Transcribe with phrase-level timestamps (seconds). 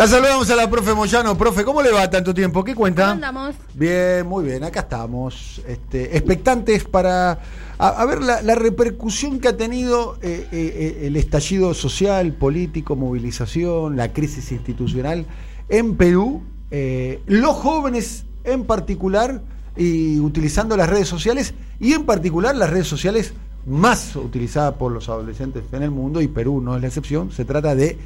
[0.00, 1.36] La saludamos a la profe Moyano.
[1.36, 2.64] Profe, ¿cómo le va tanto tiempo?
[2.64, 3.02] ¿Qué cuenta?
[3.02, 3.54] ¿Cómo andamos?
[3.74, 5.60] Bien, muy bien, acá estamos.
[5.68, 7.38] Este, expectantes para
[7.76, 12.96] a, a ver la, la repercusión que ha tenido eh, eh, el estallido social, político,
[12.96, 15.26] movilización, la crisis institucional
[15.68, 16.44] en Perú.
[16.70, 19.42] Eh, los jóvenes en particular
[19.76, 23.34] y utilizando las redes sociales y en particular las redes sociales
[23.66, 27.30] más utilizadas por los adolescentes en el mundo y Perú no es la excepción.
[27.32, 27.98] Se trata de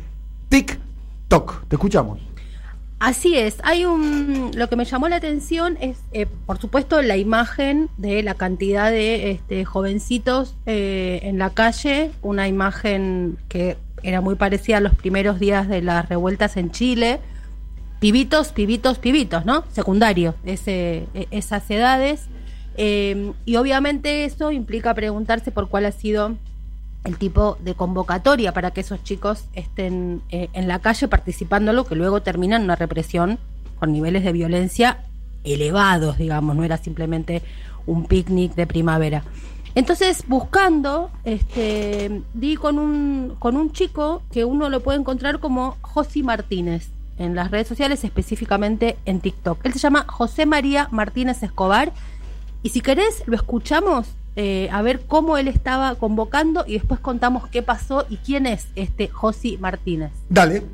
[0.48, 0.83] TikTok.
[1.68, 2.20] Te escuchamos.
[3.00, 7.16] Así es, hay un lo que me llamó la atención es eh, por supuesto la
[7.16, 14.20] imagen de la cantidad de este, jovencitos eh, en la calle, una imagen que era
[14.20, 17.20] muy parecida a los primeros días de las revueltas en Chile,
[18.00, 19.64] pibitos, pibitos, pibitos, ¿no?
[19.72, 22.28] Secundario, ese, e- esas edades.
[22.76, 26.36] Eh, y obviamente eso implica preguntarse por cuál ha sido
[27.04, 31.84] el tipo de convocatoria para que esos chicos estén eh, en la calle participando, lo
[31.84, 33.38] que luego termina en una represión
[33.78, 35.04] con niveles de violencia
[35.44, 37.42] elevados, digamos, no era simplemente
[37.86, 39.22] un picnic de primavera.
[39.74, 45.76] Entonces, buscando, este, di con un, con un chico que uno lo puede encontrar como
[45.82, 49.64] Josi Martínez en las redes sociales, específicamente en TikTok.
[49.64, 51.92] Él se llama José María Martínez Escobar
[52.62, 57.48] y si querés, lo escuchamos eh, a ver cómo él estaba convocando y después contamos
[57.48, 60.12] qué pasó y quién es este Josi Martínez.
[60.28, 60.64] Dale.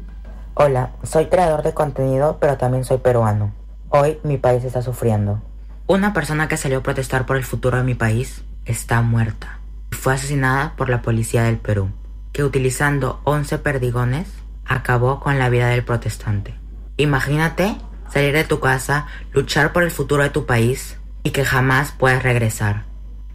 [0.55, 3.53] Hola, soy creador de contenido, pero también soy peruano.
[3.89, 5.41] Hoy mi país está sufriendo.
[5.87, 9.59] Una persona que salió a protestar por el futuro de mi país está muerta.
[9.91, 11.91] Fue asesinada por la policía del Perú,
[12.33, 14.29] que utilizando 11 perdigones
[14.65, 16.55] acabó con la vida del protestante.
[16.97, 17.77] Imagínate
[18.13, 22.23] salir de tu casa, luchar por el futuro de tu país y que jamás puedas
[22.23, 22.90] regresar.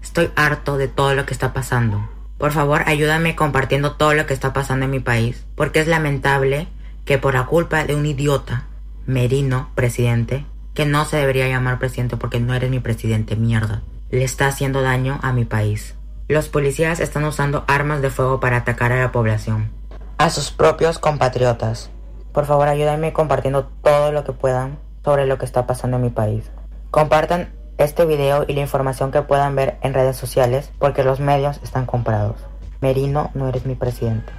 [0.06, 2.08] Estoy harto de todo lo que está pasando.
[2.38, 6.67] Por favor, ayúdame compartiendo todo lo que está pasando en mi país, porque es lamentable
[7.06, 8.67] que por la culpa de un idiota,
[9.08, 10.45] Merino, presidente,
[10.76, 14.83] que no se debería llamar presidente porque no eres mi presidente, mierda, le está haciendo
[14.83, 15.95] daño a mi país.
[16.27, 19.71] Los policías están usando armas de fuego para atacar a la población,
[20.20, 21.89] a sus propios compatriotas.
[22.32, 26.10] Por favor, ayúdame compartiendo todo lo que puedan sobre lo que está pasando en mi
[26.11, 26.52] país.
[26.92, 31.59] Compartan este video y la información que puedan ver en redes sociales porque los medios
[31.63, 32.37] están comprados.
[32.81, 34.31] Merino, no eres mi presidente.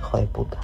[0.00, 0.58] Hijo de puta.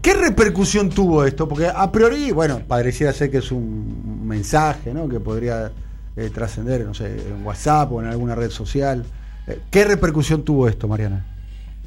[0.00, 1.48] ¿Qué repercusión tuvo esto?
[1.48, 5.08] Porque a priori, bueno, pareciera ser que es un mensaje, ¿no?
[5.08, 5.72] Que podría
[6.16, 9.04] eh, trascender, no sé, en WhatsApp o en alguna red social.
[9.46, 11.33] Eh, ¿Qué repercusión tuvo esto, Mariana?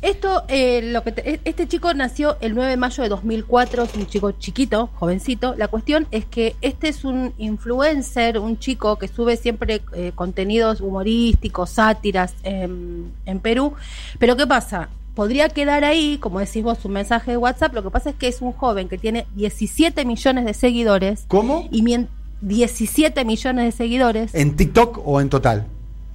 [0.01, 3.83] Esto, eh, lo que te- e- este chico nació el 9 de mayo de 2004,
[3.83, 5.55] es un chico chiquito, jovencito.
[5.55, 10.81] La cuestión es que este es un influencer, un chico que sube siempre eh, contenidos
[10.81, 13.73] humorísticos, sátiras en, en Perú.
[14.19, 14.89] Pero ¿qué pasa?
[15.15, 17.73] Podría quedar ahí, como decís vos, un mensaje de WhatsApp.
[17.73, 21.25] Lo que pasa es que es un joven que tiene 17 millones de seguidores.
[21.27, 21.67] ¿Cómo?
[21.71, 22.07] Y mien-
[22.41, 25.65] 17 millones de seguidores ¿En TikTok o en total?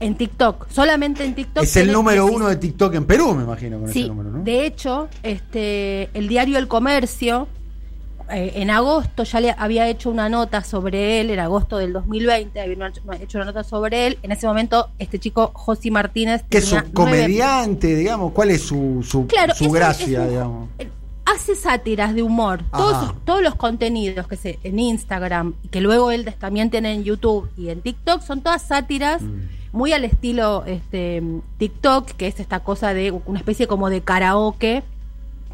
[0.02, 0.66] En TikTok.
[0.70, 1.64] Solamente en TikTok.
[1.64, 4.30] es el número 17 uno de TikTok en Perú, me imagino, con Sí, ese número,
[4.30, 4.42] ¿no?
[4.42, 7.48] de hecho, este, el diario El Comercio
[8.30, 12.60] eh, en agosto ya le había hecho una nota sobre él, en agosto del 2020,
[12.60, 12.88] había
[13.20, 14.18] hecho- una nota sobre él.
[14.22, 18.32] En ese momento, este chico, Josi Martínez, ¿Qué es un nueve- comediante, digamos?
[18.32, 20.68] ¿Cuál es su, su, Claro, su es gracia, es digamos?
[20.78, 20.88] eh,
[21.24, 22.62] Hace sátiras de humor.
[22.72, 23.14] Todos, Ajá.
[23.24, 27.68] todos los contenidos que se en Instagram que luego él también tiene en YouTube y
[27.68, 29.40] en TikTok son todas sátiras Mm.
[29.72, 31.22] Muy al estilo este
[31.58, 34.82] TikTok, que es esta cosa de una especie como de karaoke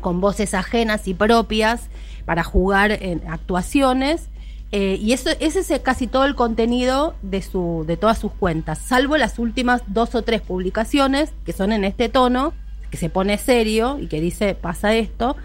[0.00, 1.88] con voces ajenas y propias
[2.24, 4.28] para jugar en actuaciones.
[4.70, 8.78] Eh, y eso ese es casi todo el contenido de su de todas sus cuentas,
[8.78, 12.52] salvo las últimas dos o tres publicaciones que son en este tono,
[12.90, 15.36] que se pone serio y que dice pasa esto.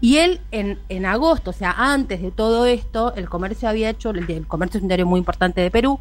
[0.00, 4.10] Y él en, en agosto, o sea, antes de todo esto, el comercio había hecho,
[4.10, 6.00] el, el comercio es un diario muy importante de Perú,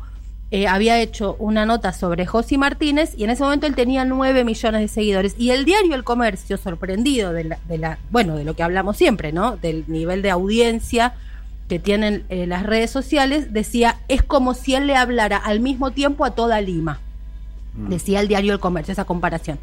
[0.51, 4.44] eh, había hecho una nota sobre Josi Martínez y en ese momento él tenía 9
[4.44, 5.35] millones de seguidores.
[5.38, 8.95] Y el diario El Comercio, sorprendido de la, de la bueno, de lo que hablamos
[8.95, 9.57] siempre, ¿no?
[9.57, 11.14] Del nivel de audiencia
[11.67, 15.91] que tienen eh, las redes sociales, decía, es como si él le hablara al mismo
[15.91, 16.99] tiempo a toda Lima.
[17.73, 19.59] Decía el diario El Comercio, esa comparación.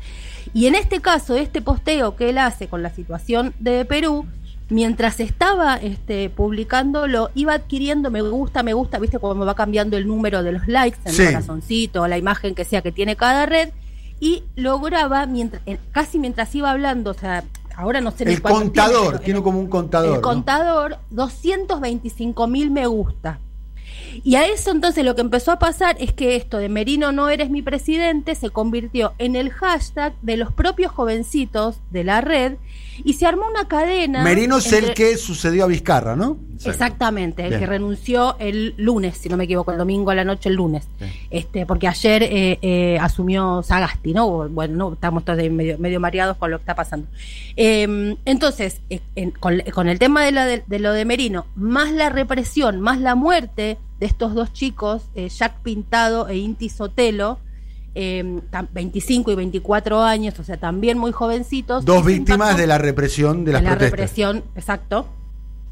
[0.52, 4.26] Y en este caso, este posteo que él hace con la situación de Perú,
[4.72, 10.06] mientras estaba este, publicándolo, iba adquiriendo me gusta, me gusta, viste cómo va cambiando el
[10.06, 11.24] número de los likes, el Sí.
[11.26, 13.70] corazoncito, la imagen que sea que tiene cada red,
[14.18, 17.44] y lograba, mientras, casi mientras iba hablando, o sea,
[17.76, 20.08] ahora no sé El tiene, contador, tiene como un contador.
[20.10, 20.20] el ¿no?
[20.22, 23.38] contador, 225 mil me gusta.
[24.24, 27.28] Y a eso entonces lo que empezó a pasar es que esto de Merino no
[27.28, 32.54] eres mi presidente se convirtió en el hashtag de los propios jovencitos de la red
[33.04, 34.22] y se armó una cadena.
[34.22, 36.36] Merino es el que sucedió a Vizcarra, ¿no?
[36.64, 40.48] Exactamente, el que renunció el lunes, si no me equivoco, el domingo a la noche,
[40.48, 40.86] el lunes.
[41.30, 44.48] este Porque ayer eh, eh, asumió Sagasti, ¿no?
[44.48, 47.08] Bueno, no, estamos todos medio, medio mareados con lo que está pasando.
[47.56, 49.00] Em, entonces, eh,
[49.40, 53.78] con, el tema de, la de, lo de Merino, más la represión, más la muerte
[54.02, 57.38] de estos dos chicos, Jack Pintado e Inti Sotelo,
[57.94, 61.84] 25 em, y 24 años, o sea, también muy jovencitos.
[61.84, 65.06] Dos víctimas de la represión de las de la represión, exacto.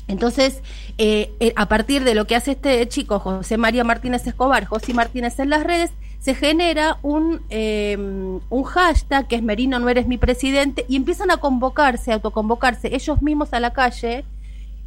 [0.07, 0.63] Entonces,
[0.99, 4.95] eh, eh, a partir de lo que hace este chico, José María Martínez Escobar, José
[4.95, 5.91] Martínez en las redes,
[6.21, 11.33] se genera un, em, un hashtag que es Merino no eres mi presidente y empiezan
[11.33, 14.25] a convocarse, a autoconvocarse ellos mismos a la calle.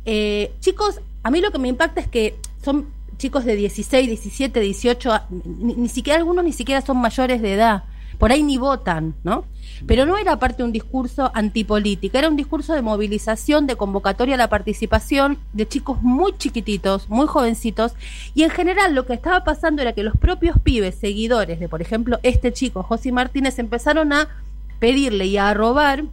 [0.05, 2.87] Eh, chicos, a mí lo que me impacta es que son
[3.23, 5.11] chicos de 16, 17, 18,
[5.45, 7.85] ni, siquiera algunos ni siquiera son mayores de edad,
[8.17, 9.45] por ahí ni votan, ¿no?
[9.87, 14.35] Pero no era parte de un discurso antipolítica, era un discurso de movilización, de convocatoria
[14.35, 17.93] a la participación de chicos muy chiquititos, muy jovencitos,
[18.35, 21.81] y en general lo que estaba pasando era que los propios pibes, seguidores de, por
[21.81, 24.27] ejemplo, este chico, José Martínez, empezaron a
[24.79, 26.03] pedirle y a robar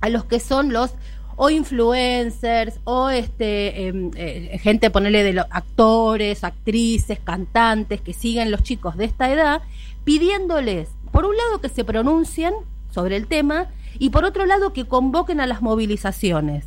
[0.00, 0.94] a los que son los
[1.36, 8.50] o influencers o este em, eh, gente ponerle de los actores, actrices, cantantes que siguen
[8.50, 9.62] los chicos de esta edad
[10.04, 12.54] pidiéndoles por un lado que se pronuncien
[12.90, 13.68] sobre el tema
[13.98, 16.66] y por otro lado que convoquen a las movilizaciones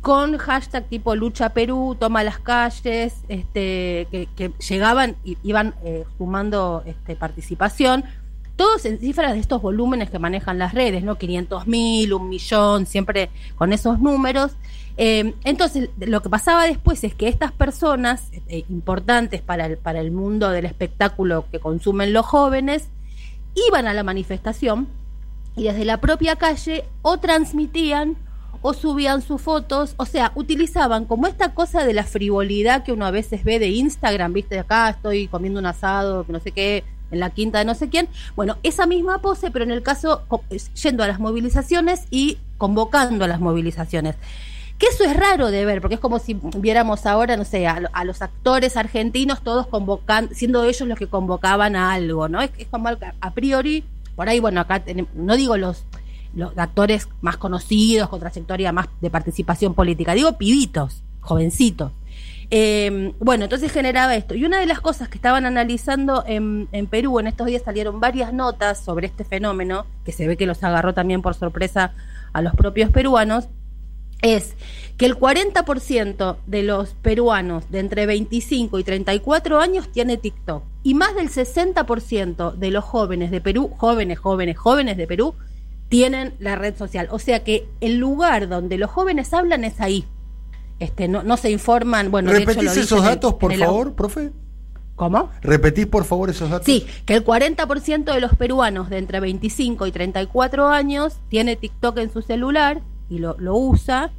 [0.00, 6.82] con hashtag tipo lucha Perú, toma las calles, este, que, llegaban y iban eh, sumando
[6.86, 8.04] este, participación
[8.58, 11.16] todos en cifras de estos volúmenes que manejan las redes, ¿no?
[11.16, 14.56] 500 mil, un millón, siempre con esos números.
[14.96, 20.00] Eh, entonces, lo que pasaba después es que estas personas eh, importantes para el, para
[20.00, 22.88] el mundo del espectáculo que consumen los jóvenes
[23.68, 24.88] iban a la manifestación
[25.54, 28.16] y desde la propia calle o transmitían
[28.60, 33.06] o subían sus fotos, o sea, utilizaban como esta cosa de la frivolidad que uno
[33.06, 37.20] a veces ve de Instagram, viste, acá estoy comiendo un asado, no sé qué, en
[37.20, 38.08] la quinta de no sé quién.
[38.36, 40.22] Bueno, esa misma pose, pero en el caso
[40.82, 44.16] yendo a las movilizaciones y convocando a las movilizaciones.
[44.78, 48.04] Que eso es raro de ver, porque es como si viéramos ahora, no sé, a,
[48.04, 52.40] los actores argentinos todos convocando, siendo ellos los que convocaban a algo, ¿no?
[52.40, 53.84] Es, como a priori,
[54.14, 54.84] por ahí, bueno, acá
[55.14, 55.84] no digo los,
[56.32, 61.90] los actores más conocidos, con trayectoria más de participación política, digo pibitos, jovencitos.
[62.50, 64.34] Eh, bueno, entonces generaba esto.
[64.34, 68.32] Y una de las cosas que estaban analizando en, Perú, en estos días salieron varias
[68.32, 71.92] notas sobre este fenómeno, que se ve que los agarró también por sorpresa
[72.32, 73.48] a los propios peruanos,
[74.22, 74.56] es
[74.96, 80.94] que el 40% de los peruanos de entre 25 y 34 años tiene TikTok y
[80.94, 85.34] más del 60% de los jóvenes de Perú, jóvenes, jóvenes, jóvenes de Perú,
[85.88, 87.08] tienen la red social.
[87.10, 90.04] O sea que el lugar donde los jóvenes hablan es ahí,
[90.78, 92.10] este, no, no se informan.
[92.10, 94.32] Bueno, ¿Repetís esos datos, por favor, profe?
[94.96, 95.30] ¿Cómo?
[95.42, 96.66] ¿Repetís, por favor, esos datos?
[96.66, 101.98] Sí, que el 40% de los peruanos de entre 25 y 34 años tiene TikTok
[101.98, 104.10] en su celular y lo, lo usa.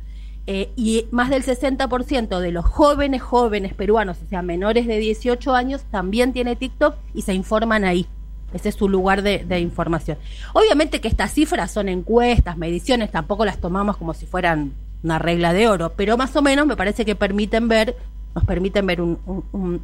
[0.47, 5.53] Eh, y más del 60% de los jóvenes, jóvenes peruanos, o sea, menores de 18
[5.53, 8.07] años, también tiene TikTok y se informan ahí.
[8.53, 10.17] Ese es su lugar de, de, información.
[10.53, 14.73] Obviamente que estas cifras son encuestas, mediciones, tampoco las tomamos como si fueran
[15.03, 17.95] una regla de oro, pero más o menos me parece que permiten ver,
[18.35, 19.19] nos permiten ver un,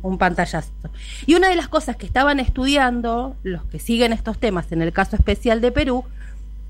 [0.01, 0.71] un, pantallazo.
[1.25, 4.91] Y una de las cosas que estaban estudiando los que siguen estos temas, en el
[4.91, 6.03] caso especial de Perú,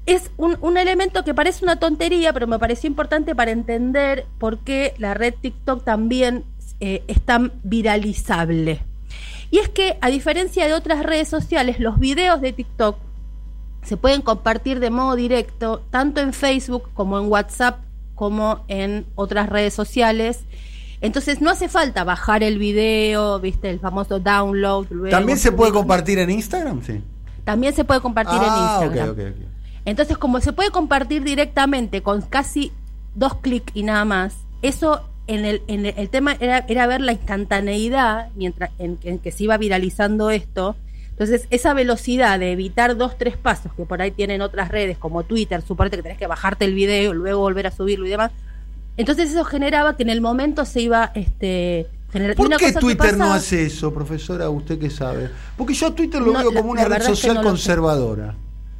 [0.06, 4.60] es un, un elemento que parece una tontería, pero me pareció importante para entender por
[4.60, 6.44] qué la red TikTok también
[6.80, 8.82] eh, es tan viralizable.
[9.50, 12.98] Y es que, a diferencia de otras redes sociales, los videos de TikTok
[13.84, 17.85] se pueden compartir de modo directo, tanto en Facebook como en WhatsApp
[18.16, 20.46] como en otras redes sociales.
[21.02, 24.88] Entonces no hace falta bajar el video, viste, el famoso download.
[25.10, 26.82] ¿También se puede compartir en Instagram?
[26.82, 27.02] Sí.
[27.44, 29.16] También se puede compartir en ah, Instagram.
[29.86, 32.72] Entonces, como se puede compartir directamente con casi
[33.14, 37.12] dos clics y nada más, eso en el, en el, tema era, era, ver la
[37.12, 40.76] instantaneidad mientras en, en, que se iba viralizando esto
[41.18, 45.24] entonces, esa velocidad de evitar dos, tres pasos que por ahí tienen otras redes como
[45.24, 48.32] Twitter, suponete que tenés que bajarte el video, luego volver a subirlo y demás.
[48.98, 51.88] Entonces eso generaba que en el momento se iba este
[52.36, 54.50] ¿Por qué Twitter no hace eso, profesora?
[54.50, 55.30] ¿Usted qué sabe?
[55.58, 58.36] Porque yo Twitter lo veo como una red social conservadora.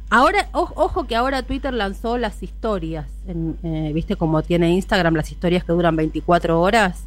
[0.08, 3.06] Ahora, ojo que ahora Twitter lanzó las historias.
[3.26, 7.04] Eh, ¿Viste cómo tiene Instagram las historias que duran 24 horas?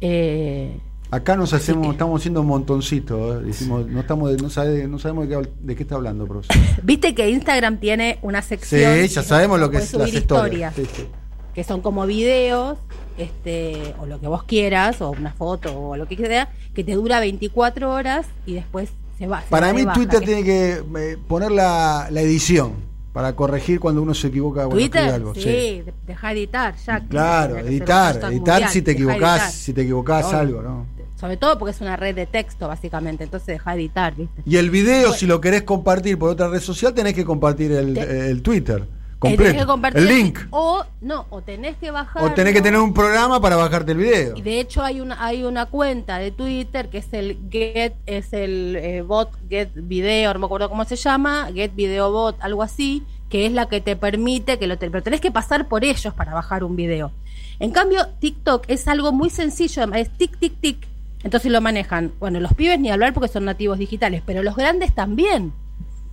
[0.00, 0.78] Eh,
[1.12, 3.44] Acá nos hacemos, estamos haciendo un montoncito, ¿eh?
[3.46, 6.56] Decimos, no estamos, no, sabe, no sabemos de qué, de qué, está hablando, profesor.
[6.84, 8.94] Viste que Instagram tiene una sección.
[9.02, 10.72] Sí, ya sabemos lo que es las historias.
[10.76, 11.06] Sí, sí.
[11.52, 12.78] Que son como videos,
[13.18, 16.92] este, o lo que vos quieras, o una foto, o lo que quieras, que te
[16.94, 19.40] dura 24 horas y después se va.
[19.42, 22.74] Se Para va mí, baja, Twitter que- tiene que eh, poner la, la edición
[23.12, 24.66] para corregir cuando uno se equivoca.
[24.66, 25.48] bueno, Twitter, algo, sí, sí.
[25.48, 27.00] de- deja editar, ya.
[27.00, 29.50] Claro, editar, editar mundial, si te equivocás, editar.
[29.52, 30.86] si te equivocás algo, ¿no?
[31.20, 34.42] Sobre todo porque es una red de texto, básicamente, entonces deja de editar, ¿viste?
[34.46, 37.92] Y el video, si lo querés compartir por otra red social, tenés que compartir el,
[37.94, 38.86] Te- el Twitter
[39.18, 39.58] completo.
[39.58, 40.38] que compartir el link.
[40.48, 42.24] O, no, o tenés que bajar.
[42.24, 44.34] O tenés que tener un programa para bajarte el video.
[44.34, 48.32] Y de hecho hay una hay una cuenta de Twitter que es el Get, es
[48.32, 52.62] el eh, bot Get Video, no me acuerdo cómo se llama, Get Video Bot, algo
[52.62, 55.84] así, que es la que te permite que lo te, pero tenés que pasar por
[55.84, 57.12] ellos para bajar un video.
[57.58, 60.89] En cambio, TikTok es algo muy sencillo, es tic tic tic.
[61.22, 64.94] Entonces lo manejan, bueno, los pibes ni hablar porque son nativos digitales, pero los grandes
[64.94, 65.52] también.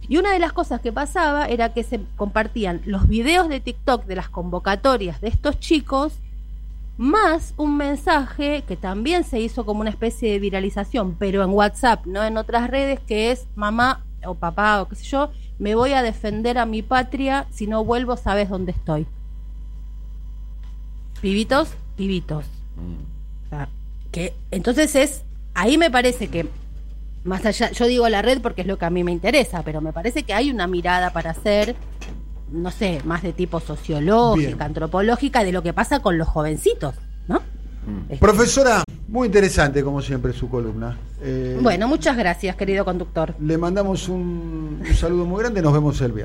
[0.10, 4.06] Y una de las cosas que pasaba era que se compartían los videos de TikTok
[4.06, 6.20] de las convocatorias de estos chicos
[6.98, 12.06] más un mensaje que también se hizo como una especie de viralización, pero en WhatsApp,
[12.06, 15.94] no en otras redes, que es mamá o papá o qué sé yo, me voy
[15.94, 19.06] a defender a mi patria, si no vuelvo sabes dónde estoy.
[21.22, 22.46] Pibitos, pibitos.
[23.46, 23.70] O sea,
[24.18, 25.22] que entonces es,
[25.54, 26.48] ahí me parece que
[27.24, 29.80] más allá, yo digo la red porque es lo que a mí me interesa, pero
[29.80, 31.76] me parece que hay una mirada para hacer,
[32.52, 34.62] no sé, más de tipo sociológica, Bien.
[34.64, 36.96] antropológica, de lo que pasa con los jovencitos,
[37.28, 37.42] ¿no?
[38.10, 40.98] Este, Profesora, muy interesante como siempre su columna.
[41.22, 43.36] Eh, Bueno, muchas gracias, querido conductor.
[43.40, 46.16] Le mandamos un, un saludo muy grande, nos vemos el viernes.